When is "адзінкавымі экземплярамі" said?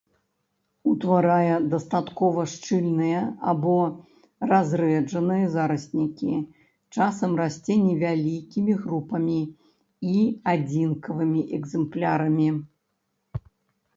10.55-12.49